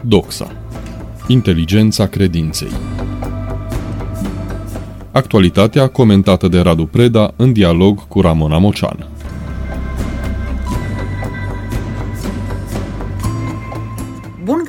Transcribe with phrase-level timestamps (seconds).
[0.00, 0.52] Doxa.
[1.26, 2.70] Inteligența credinței.
[5.12, 9.06] Actualitatea comentată de Radu Preda în dialog cu Ramona Mocean.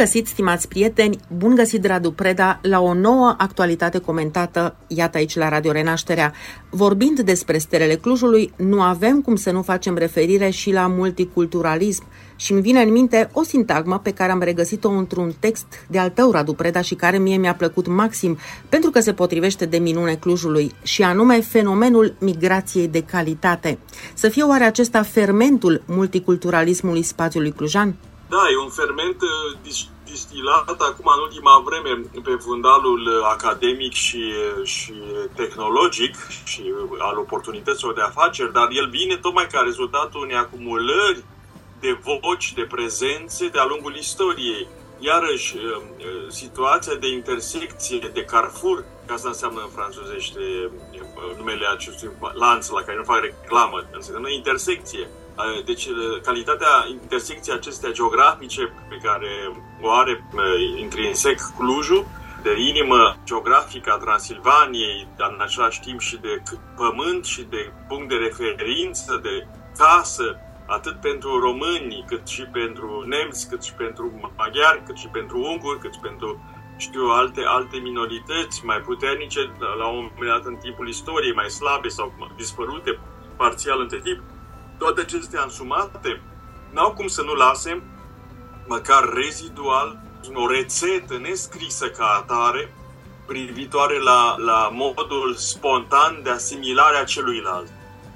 [0.01, 5.49] Găsit, stimați prieteni, bun găsit, Radu Preda, la o nouă actualitate comentată, iată aici la
[5.49, 6.33] Radio Renașterea.
[6.69, 12.03] Vorbind despre stelele Clujului, nu avem cum să nu facem referire și la multiculturalism
[12.35, 16.09] și îmi vine în minte o sintagmă pe care am regăsit-o într-un text de al
[16.09, 18.37] tău, Radu Preda, și care mie mi-a plăcut maxim,
[18.69, 23.77] pentru că se potrivește de minune Clujului, și anume fenomenul migrației de calitate.
[24.13, 27.95] Să fie oare acesta fermentul multiculturalismului spațiului clujan?
[28.29, 31.91] Da, e un ferment uh, distilat acum în ultima vreme
[32.23, 34.23] pe fundalul uh, academic și,
[34.59, 34.93] uh, și
[35.35, 36.63] tehnologic și
[36.97, 41.23] al oportunităților de afaceri, dar el vine tocmai ca rezultatul unei acumulări
[41.79, 44.67] de voci, de prezențe de-a lungul istoriei.
[44.99, 45.55] Iarăși,
[46.29, 50.71] situația de intersecție, de carrefour, ca asta înseamnă în franțuzește
[51.37, 55.09] numele acestui lanț la care nu fac reclamă, înseamnă intersecție
[55.65, 55.87] deci,
[56.23, 59.29] calitatea intersecției acestea geografice pe care
[59.81, 60.23] o are
[60.77, 62.05] intrinsec Clujul,
[62.43, 66.41] de inimă geografică a Transilvaniei, dar în același timp și de
[66.75, 69.47] pământ și de punct de referință, de
[69.77, 75.37] casă, atât pentru români, cât și pentru nemți, cât și pentru maghiari, cât și pentru
[75.39, 76.29] unguri, cât și pentru
[76.77, 79.39] știu, alte, alte minorități mai puternice,
[79.77, 82.99] la un moment dat în timpul istoriei, mai slabe sau dispărute
[83.37, 84.19] parțial între timp
[84.81, 86.21] toate acestea însumate
[86.69, 87.83] n-au cum să nu lase,
[88.67, 89.99] măcar rezidual,
[90.33, 92.73] o rețetă nescrisă ca atare
[93.27, 97.67] privitoare la, la modul spontan de asimilare a celuilalt.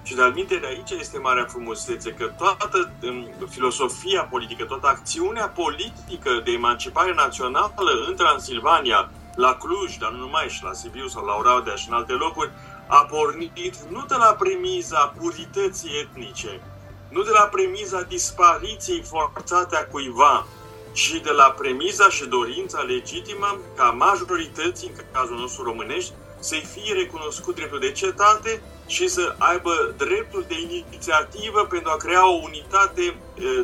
[0.03, 6.41] Și de-al de aici este marea frumusețe, că toată um, filosofia politică, toată acțiunea politică
[6.43, 11.36] de emancipare națională în Transilvania, la Cluj, dar nu numai, și la Sibiu sau la
[11.36, 12.52] Oradea și în alte locuri,
[12.87, 16.61] a pornit nu de la premiza purității etnice,
[17.09, 20.45] nu de la premiza dispariției forțate a cuiva,
[20.91, 26.93] ci de la premiza și dorința legitimă ca majorității, în cazul nostru românești, să-i fie
[26.93, 33.02] recunoscut dreptul de cetate și să aibă dreptul de inițiativă pentru a crea o unitate
[33.02, 33.15] e,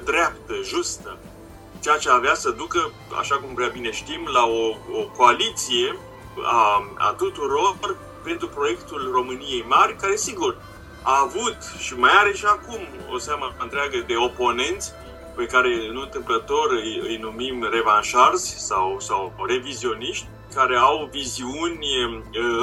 [0.03, 1.17] dreaptă, justă.
[1.79, 4.67] Ceea ce avea să ducă, așa cum prea bine știm, la o,
[4.99, 5.97] o coaliție
[6.43, 10.57] a, a tuturor pentru proiectul României Mari, care, sigur,
[11.03, 12.79] a avut și mai are și acum
[13.13, 14.91] o seamă întreagă de oponenți
[15.35, 21.87] pe care, nu întâmplător, îi, îi numim revanșarzi sau, sau revizioniști, care au viziuni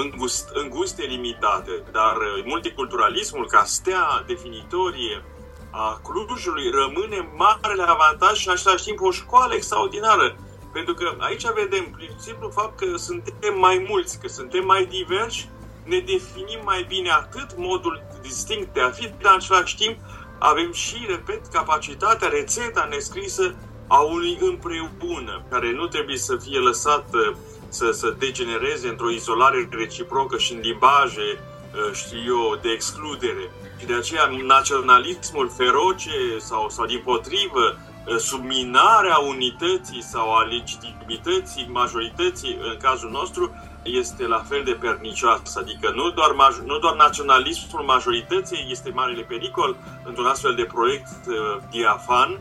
[0.03, 1.83] îngust, înguste, limitate.
[1.93, 5.25] Dar multiculturalismul, ca stea definitorie
[5.71, 10.37] a Clujului, rămâne marele avantaj și în același timp o școală extraordinară.
[10.73, 15.49] Pentru că aici vedem, prin simplu fapt că suntem mai mulți, că suntem mai diversi
[15.85, 19.99] ne definim mai bine atât modul distinct de a fi, dar în același timp
[20.39, 23.55] avem și, repet, capacitatea, rețeta nescrisă
[23.87, 27.37] a unui împreună, care nu trebuie să fie lăsat uh,
[27.69, 33.51] să, să degenereze într-o izolare reciprocă și în limbaje, uh, știu eu, de excludere.
[33.79, 41.69] Și de aceea naționalismul feroce sau, sau din potrivă, uh, subminarea unității sau a legitimității
[41.71, 45.59] majorității, în cazul nostru, este la fel de pernicioasă.
[45.59, 51.35] Adică nu doar, nu doar naționalismul majorității este marele pericol într-un astfel de proiect uh,
[51.71, 52.41] diafan,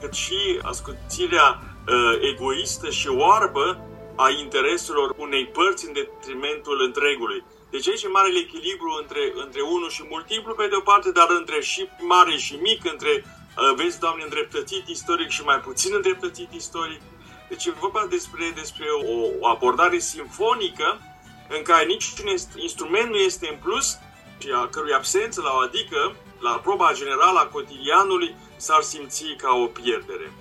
[0.00, 3.78] cât și ascuțirea uh, egoistă și oarbă
[4.16, 7.44] a intereselor unei părți în detrimentul întregului.
[7.70, 11.26] Deci aici e marele echilibru între, între unul și multiplu pe de o parte, dar
[11.38, 13.37] între și mare și mic, între, uh,
[13.76, 17.00] vezi, Doamne, îndreptățit istoric și mai puțin îndreptățit istoric,
[17.48, 21.00] deci e vorba despre, despre o, o abordare simfonică
[21.48, 22.26] în care niciun
[22.56, 23.98] instrument nu este în plus
[24.38, 29.52] și a cărui absență la o adică, la proba generală a cotidianului, s-ar simți ca
[29.52, 30.32] o pierdere.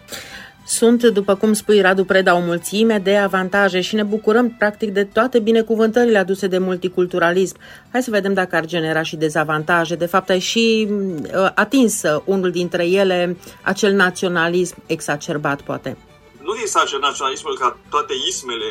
[0.67, 5.03] Sunt, după cum spui, Radu Preda, o mulțime de avantaje și ne bucurăm, practic, de
[5.03, 7.57] toate binecuvântările aduse de multiculturalism.
[7.91, 9.95] Hai să vedem dacă ar genera și dezavantaje.
[9.95, 15.97] De fapt, ai și uh, atins unul dintre ele, acel naționalism exacerbat, poate
[16.41, 18.69] nu din sace naționalismul ca toate ismele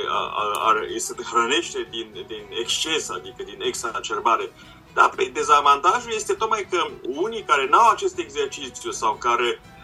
[0.68, 4.50] ar, se hrănește din, din exces, adică din exacerbare.
[4.94, 6.78] Dar pe dezavantajul este tocmai că
[7.24, 9.75] unii care n-au acest exercițiu sau care uh,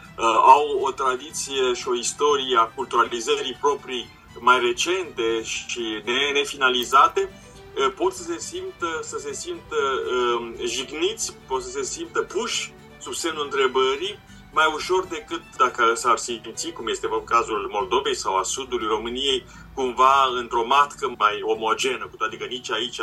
[0.55, 7.29] au o tradiție și o istorie a culturalizării proprii mai recente și nefinalizate,
[7.77, 12.73] uh, pot să se simtă, să se simtă uh, jigniți, pot să se simtă puși
[12.99, 14.19] sub semnul întrebării
[14.53, 19.45] mai ușor decât dacă s-ar simți, cum este cazul Moldovei sau a sudului României,
[19.75, 23.01] cumva într-o matcă mai omogenă, cu toate că nici aici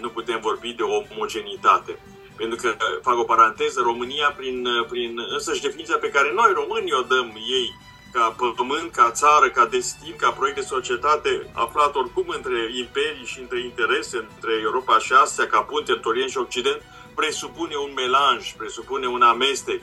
[0.00, 1.98] nu putem vorbi de omogenitate.
[2.38, 7.02] Pentru că, fac o paranteză, România, prin, prin însăși definiția pe care noi românii o
[7.02, 7.28] dăm
[7.60, 7.68] ei,
[8.12, 13.40] ca pământ, ca țară, ca destin, ca proiect de societate, aflat oricum între imperii și
[13.40, 16.80] între interese, între Europa și Asia, ca punte între Orient și Occident,
[17.14, 19.80] presupune un melanj, presupune un amestec.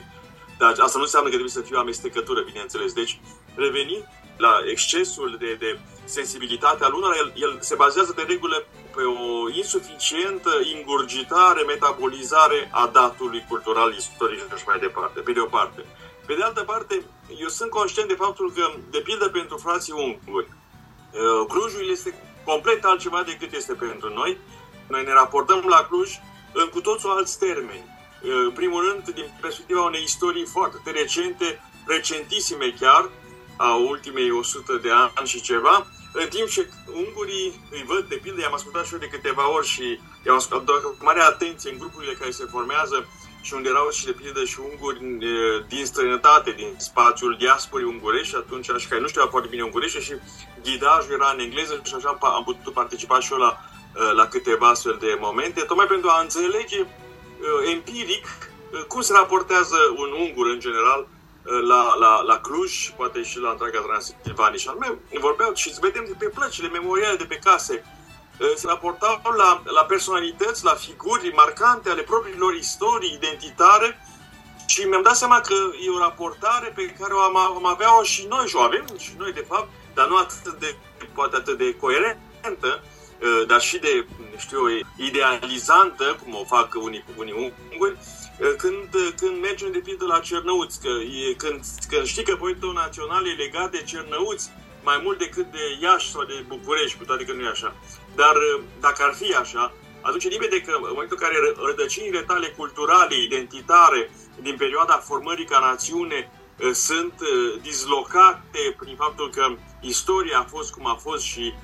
[0.58, 2.92] Dar asta nu înseamnă că trebuie să fie o amestecătură, bineînțeles.
[2.92, 3.20] Deci,
[3.54, 4.04] revenind
[4.36, 9.48] la excesul de, de sensibilitate al unora, el, el se bazează de regulă pe o
[9.50, 15.84] insuficientă ingurgitare, metabolizare a datului cultural, istoric și mai departe, pe de o parte.
[16.26, 17.04] Pe de altă parte,
[17.38, 22.14] eu sunt conștient de faptul că, de pildă pentru frații unguri, uh, Clujul este
[22.44, 24.38] complet altceva decât este pentru noi.
[24.88, 26.10] Noi ne raportăm la Cluj
[26.52, 27.84] în cu toți alți termeni.
[28.22, 33.10] Uh, în primul rând, din perspectiva unei istorii foarte recente, recentisime chiar,
[33.56, 35.86] a ultimei 100 de ani și ceva,
[36.22, 39.66] în timp ce ungurii îi văd, de pildă, i-am ascultat și eu de câteva ori
[39.66, 43.06] și i-am ascultat cu mare atenție în grupurile care se formează
[43.42, 44.98] și unde erau și de pildă și unguri
[45.68, 50.00] din străinătate, din spațiul diasporii ungurești și atunci și care nu știau foarte bine ungurește
[50.00, 50.14] și
[50.62, 53.60] ghidajul era în engleză și așa am putut participa și eu la,
[54.14, 56.86] la câteva astfel de momente, tocmai pentru a înțelege
[57.72, 58.26] empiric
[58.88, 61.08] cum se raportează un ungur în general
[61.46, 64.58] la, la, la Cluj, poate și la întreaga Transilvania.
[64.58, 67.84] Și anume, vorbeau și vedem de pe plăcile memoriale de pe case,
[68.56, 74.00] se raportau la, la personalități, la figuri marcante ale propriilor istorii identitare
[74.66, 78.26] și mi-am dat seama că e o raportare pe care o am, am avea-o și
[78.26, 80.76] noi și o avem și noi, de fapt, dar nu atât de,
[81.14, 82.82] poate atât de coerentă,
[83.46, 84.60] dar și de, știu
[84.96, 87.96] idealizantă, cum o fac unii, unii unguri,
[88.56, 90.88] când, când mergem de pildă la Cernăuți, că
[91.28, 94.50] e, când, când știi că proiectul național e legat de Cernăuți
[94.82, 97.74] mai mult decât de Iași sau de București, cu toate că nu e așa.
[98.14, 98.34] Dar
[98.80, 103.22] dacă ar fi așa, atunci e limpede că în momentul în care rădăcinile tale culturale,
[103.22, 104.10] identitare,
[104.40, 106.30] din perioada formării ca națiune,
[106.72, 107.14] sunt
[107.62, 109.46] dislocate prin faptul că
[109.80, 111.54] istoria a fost cum a fost și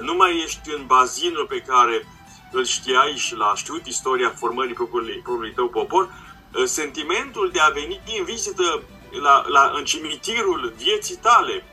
[0.00, 2.06] nu mai ești în bazinul pe care
[2.52, 6.14] îl știai și l-a știut istoria formării propriului, propriului tău popor,
[6.54, 8.82] ă, sentimentul de a veni în vizită
[9.20, 11.64] la, la, în cimitirul vieții tale,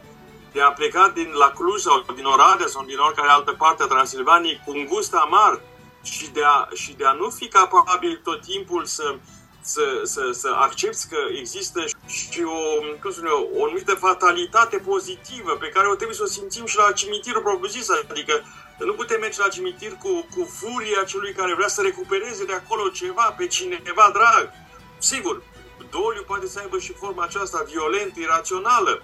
[0.51, 3.85] de a pleca din la Cluj sau din Oradea sau din oricare altă parte a
[3.85, 5.61] Transilvaniei cu un gust amar
[6.03, 9.15] și de a, și de a nu fi capabil tot timpul să,
[9.61, 12.59] să, să, să accepti că există și o,
[13.01, 16.77] cum spune, o, o anumită fatalitate pozitivă pe care o trebuie să o simțim și
[16.77, 18.43] la cimitirul propriu-zis, adică
[18.77, 22.89] nu putem merge la cimitir cu, cu furia celui care vrea să recupereze de acolo
[22.89, 24.51] ceva, pe cineva drag.
[24.97, 25.43] Sigur,
[25.89, 29.03] doliu poate să aibă și forma aceasta violentă, irațională,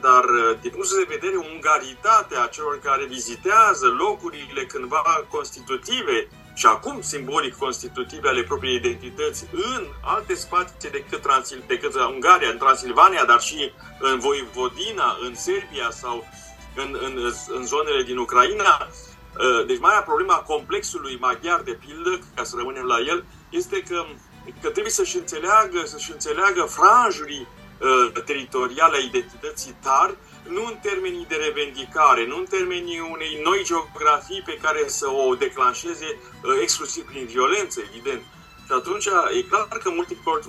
[0.00, 0.24] dar
[0.60, 8.28] din punctul de vedere ungaritatea celor care vizitează locurile cândva constitutive și acum simbolic constitutive
[8.28, 14.18] ale propriei identități în alte spații decât, Transil, decât Ungaria, în Transilvania, dar și în
[14.18, 16.26] Voivodina, în Serbia sau
[16.74, 18.88] în, în, în zonele din Ucraina.
[18.88, 24.04] Uh, deci marea problema complexului maghiar, de pildă, ca să rămânem la el, este că,
[24.62, 27.46] că trebuie să-și înțeleagă, să-și înțeleagă franjurii
[27.80, 30.16] uh, teritoriale a identității tari,
[30.48, 35.34] nu în termenii de revendicare, nu în termenii unei noi geografii pe care să o
[35.34, 38.22] declanșeze uh, exclusiv prin violență, evident.
[38.66, 39.06] Și atunci
[39.38, 39.90] e clar că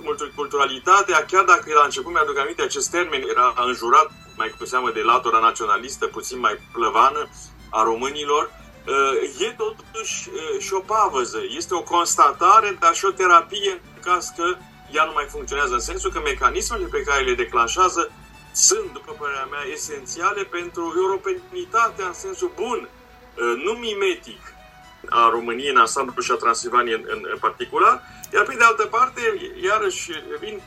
[0.02, 5.00] multiculturalitatea, chiar dacă la început mi-aduc aminte, acest termen era înjurat mai cu seamă de
[5.00, 7.28] latura naționalistă, puțin mai plăvană
[7.70, 8.50] a românilor,
[8.86, 11.40] uh, e totuși uh, și o pavăză.
[11.56, 14.56] Este o constatare, dar și o terapie în caz că
[14.90, 18.12] ea nu mai funcționează, în sensul că mecanismele pe care le declanșează
[18.66, 24.40] sunt, după părerea mea, esențiale pentru europenitatea în sensul bun, uh, nu mimetic
[25.08, 28.02] a României în ansamblu și a Transilvaniei în, în, în particular,
[28.34, 29.20] iar pe de altă parte,
[29.62, 30.10] iarăși,
[30.40, 30.62] vin,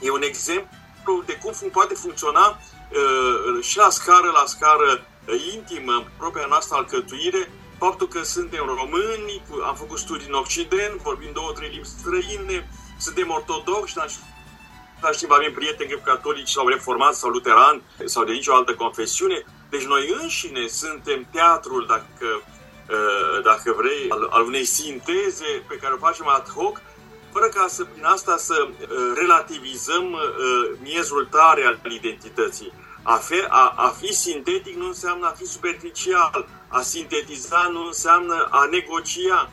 [0.00, 6.04] e un exemplu de cum poate funcționa uh, și la scară, la scară uh, intimă,
[6.18, 11.70] propria noastră alcătuire, faptul că suntem români, am făcut studii în Occident, vorbim două, trei
[11.70, 14.08] limbi străine, suntem ortodoxi, dar
[14.96, 19.44] același timp avem prieteni catolici sau reformați sau luterani sau de nicio altă confesiune.
[19.70, 22.26] Deci noi înșine suntem teatrul, dacă,
[22.90, 26.80] uh, dacă vrei, al, al unei sinteze pe care o facem ad hoc,
[27.32, 28.78] fără ca să, prin asta să uh,
[29.14, 30.20] relativizăm uh,
[30.82, 32.72] miezul tare al identității.
[33.02, 38.48] A fi, a, a fi sintetic nu înseamnă a fi superficial, a sintetiza nu înseamnă
[38.50, 39.50] a negocia.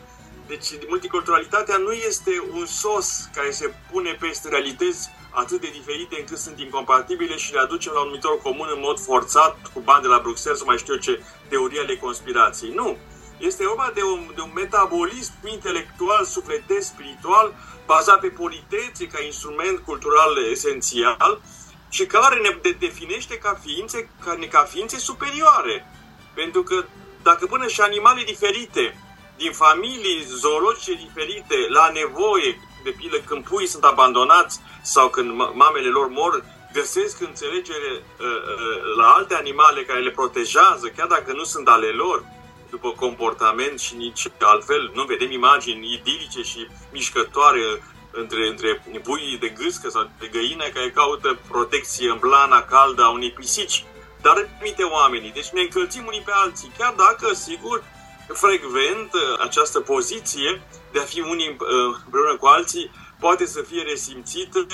[0.48, 6.38] Deci multiculturalitatea nu este un sos care se pune peste realități atât de diferite încât
[6.38, 10.08] sunt incompatibile și le aducem la un numitor comun în mod forțat, cu bani de
[10.08, 12.72] la Bruxelles, să mai știu eu ce, teoria ale conspirației.
[12.74, 12.98] Nu.
[13.38, 17.54] Este vorba de un, de un metabolism intelectual, sufletesc, spiritual,
[17.86, 21.42] bazat pe politețe ca instrument cultural esențial
[21.90, 25.86] și care ne definește ca ființe, ca, ca ființe superioare.
[26.34, 26.86] Pentru că
[27.24, 28.98] dacă până și animale diferite,
[29.38, 35.88] din familii zoologice diferite, la nevoie, de pildă când puii sunt abandonați sau când mamele
[35.88, 41.44] lor mor, găsesc înțelegere uh, uh, la alte animale care le protejează, chiar dacă nu
[41.44, 42.24] sunt ale lor,
[42.70, 44.92] după comportament și nici altfel.
[44.94, 50.92] Nu vedem imagini idilice și mișcătoare între, între puii de gâscă sau de găină care
[50.92, 53.86] caută protecție în blana caldă a unei pisici.
[54.22, 55.32] Dar permite oamenii.
[55.32, 57.84] Deci ne încălțim unii pe alții, chiar dacă, sigur,
[58.28, 59.12] frecvent
[59.44, 60.62] această poziție
[60.94, 61.58] de a fi unii
[62.06, 64.68] împreună cu alții poate să fie resimțită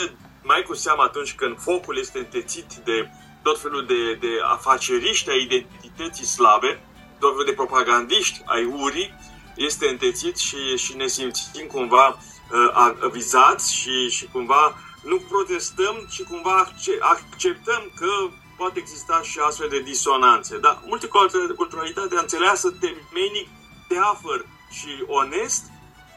[0.44, 3.10] mai cu seamă atunci când focul este întețit de
[3.44, 6.82] tot felul de, de afaceriști ai identității slabe,
[7.20, 9.14] tot felul de propagandiști ai urii,
[9.56, 16.24] este întețit și, și ne simțim cumva uh, vizați și, și cumva nu protestăm, ci
[16.24, 18.10] cumva acceptăm că
[18.58, 20.58] poate exista și astfel de disonanțe.
[20.58, 23.48] Dar multiculturalitatea înțeleasă temenic,
[23.88, 25.64] teafăr și onest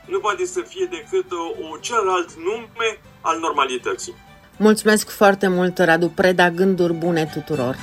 [0.07, 4.15] nu poate să fie decât o, o celălalt nume al normalității.
[4.57, 7.77] Mulțumesc foarte mult, Radu Preda, gânduri bune tuturor!